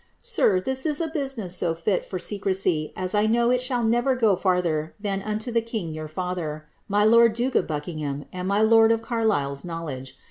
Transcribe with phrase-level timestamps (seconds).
[0.23, 4.15] Sir, this is a business so fit for secresy as 1 know it shall never
[4.15, 8.63] go farther than unto the king your iatlier, my lord duke of Buckingham, and my
[8.63, 10.17] lord of Carlisle's knowledge.